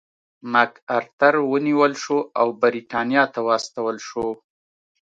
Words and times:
مک 0.51 0.73
ارتر 0.97 1.33
ونیول 1.51 1.93
شو 2.03 2.17
او 2.39 2.47
برېټانیا 2.61 3.23
ته 3.33 3.39
واستول 3.47 3.95
شو. 4.07 4.27